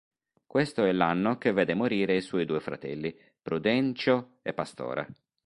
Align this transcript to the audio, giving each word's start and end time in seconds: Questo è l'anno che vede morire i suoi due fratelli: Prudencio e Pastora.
Questo 0.47 0.83
è 0.83 0.91
l'anno 0.93 1.37
che 1.37 1.51
vede 1.51 1.75
morire 1.75 2.15
i 2.15 2.21
suoi 2.21 2.45
due 2.45 2.59
fratelli: 2.59 3.15
Prudencio 3.39 4.39
e 4.41 4.51
Pastora. 4.51 5.07